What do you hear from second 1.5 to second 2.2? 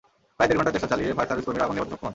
আগুন নেভাতে সক্ষম হন।